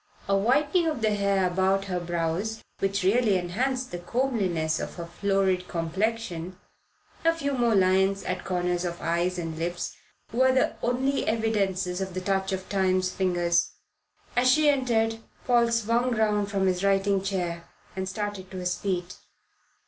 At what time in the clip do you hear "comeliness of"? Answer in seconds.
3.99-4.95